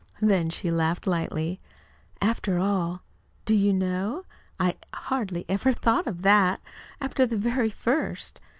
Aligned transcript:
Then 0.19 0.49
she 0.49 0.71
laughed 0.71 1.05
lightly. 1.05 1.61
"After 2.23 2.57
all, 2.57 3.03
do 3.45 3.53
you 3.53 3.71
know? 3.71 4.25
I 4.59 4.73
hardly 4.91 5.45
ever 5.47 5.73
thought 5.73 6.07
of 6.07 6.23
that, 6.23 6.59
after 6.99 7.27
the 7.27 7.37
very 7.37 7.69
first. 7.69 8.41